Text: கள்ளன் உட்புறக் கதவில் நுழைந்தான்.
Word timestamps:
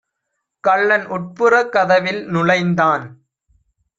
கள்ளன் 0.63 1.05
உட்புறக் 1.07 1.71
கதவில் 1.71 2.25
நுழைந்தான். 2.27 3.05